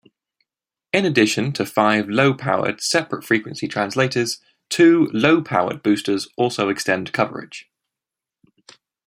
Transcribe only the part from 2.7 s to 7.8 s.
separate-frequency translators, two low-powered boosters also extend coverage.